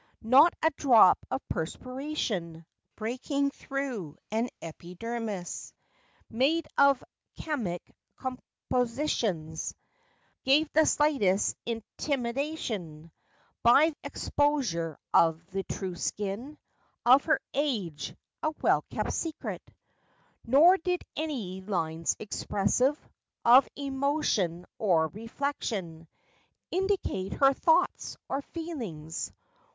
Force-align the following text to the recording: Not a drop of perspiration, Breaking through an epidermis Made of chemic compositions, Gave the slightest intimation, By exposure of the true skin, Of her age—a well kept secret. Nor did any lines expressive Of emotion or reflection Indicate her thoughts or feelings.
Not 0.23 0.55
a 0.63 0.71
drop 0.77 1.23
of 1.29 1.47
perspiration, 1.47 2.65
Breaking 2.95 3.51
through 3.51 4.17
an 4.31 4.49
epidermis 4.59 5.73
Made 6.27 6.65
of 6.75 7.03
chemic 7.37 7.83
compositions, 8.17 9.75
Gave 10.43 10.67
the 10.73 10.87
slightest 10.87 11.55
intimation, 11.67 13.11
By 13.61 13.93
exposure 14.03 14.97
of 15.13 15.45
the 15.51 15.61
true 15.61 15.93
skin, 15.95 16.57
Of 17.05 17.25
her 17.25 17.39
age—a 17.53 18.51
well 18.59 18.83
kept 18.89 19.13
secret. 19.13 19.61
Nor 20.43 20.77
did 20.77 21.03
any 21.15 21.61
lines 21.61 22.15
expressive 22.17 22.97
Of 23.45 23.69
emotion 23.75 24.65
or 24.79 25.09
reflection 25.09 26.07
Indicate 26.71 27.33
her 27.33 27.53
thoughts 27.53 28.17
or 28.27 28.41
feelings. 28.41 29.31